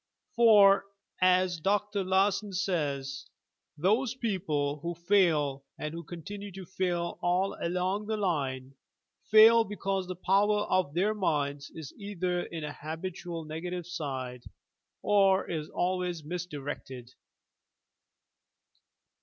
[0.35, 0.85] For,
[1.21, 2.03] as Dr.
[2.03, 3.27] Larson says
[3.77, 8.73] "those people who fail and who continue to fail all along the line,
[9.29, 14.43] fail because the power of their minds is either in a habitual negative state,
[15.03, 17.11] or is al wa3^ misdirected.